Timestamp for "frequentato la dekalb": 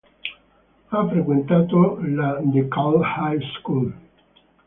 1.09-3.03